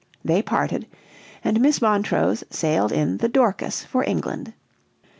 [0.25, 0.87] They parted,
[1.43, 4.53] and Miss Montrose sailed in the Dorcas for England.